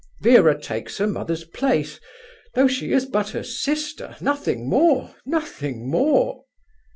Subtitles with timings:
[0.19, 1.99] Vera takes her mother's place,
[2.55, 4.15] though she is but her sister...
[4.19, 5.13] nothing more...
[5.27, 6.45] nothing more..."